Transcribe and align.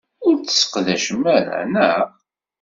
Ur 0.25 0.35
t-tesseqdacem 0.37 1.23
ara, 1.37 1.57
naɣ? 1.73 2.07